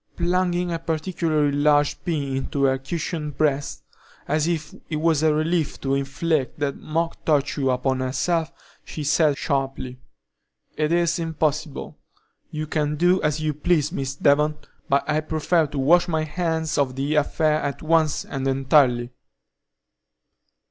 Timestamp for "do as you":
12.95-13.53